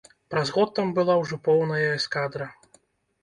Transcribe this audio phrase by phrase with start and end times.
[0.35, 2.47] Праз год там была ўжо поўная эскадра.